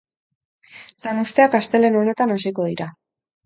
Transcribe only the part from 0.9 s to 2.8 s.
Lanuzteak astelehen honetan hasiko